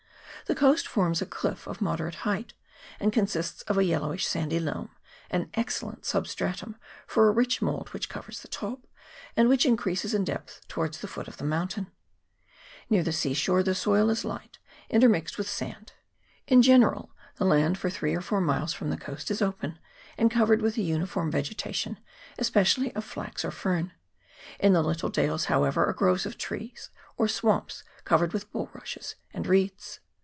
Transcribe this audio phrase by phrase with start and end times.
[0.47, 2.51] The coast forms a cliff of moderate height,
[2.99, 4.89] and consists of a yellowish sandy loam
[5.29, 6.75] an excellent substratum
[7.07, 8.85] for a rich mould which covers the top,
[9.37, 11.89] and which increases in depth towards the foot of the mountain.
[12.89, 14.57] Near the sea shore the soil is light,
[14.89, 15.93] intermixed with sand.
[16.47, 19.79] In general the land for three or four miles from the coast is open,
[20.17, 21.97] and covered with a uniform vegetation,
[22.37, 23.93] especially of flax or fern;
[24.59, 25.15] in the little 140 SUGARLOAF ISLANDS.
[25.15, 25.21] [PART I.
[25.21, 30.01] dales, however, are groves of trees, or swamps covered with bulrushes and reeds.